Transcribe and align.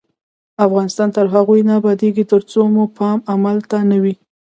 افغانستان 0.65 1.09
تر 1.15 1.25
هغو 1.33 1.53
نه 1.67 1.73
ابادیږي، 1.79 2.23
ترڅو 2.31 2.61
مو 2.73 2.83
پام 2.97 3.17
عمل 3.33 3.57
ته 3.69 3.77
نه 3.89 3.97
وي. 4.03 4.13